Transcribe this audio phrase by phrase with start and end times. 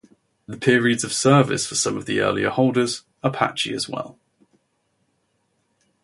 [0.47, 4.17] The periods of service for some of the earlier holders are patchy, as well.